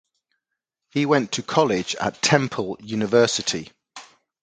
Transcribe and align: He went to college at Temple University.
He 0.89 1.05
went 1.05 1.31
to 1.33 1.43
college 1.43 1.93
at 1.97 2.23
Temple 2.23 2.75
University. 2.79 3.71